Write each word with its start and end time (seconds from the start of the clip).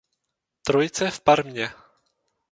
Trojice 0.61 1.11
v 1.11 1.19
Parmě. 1.21 1.69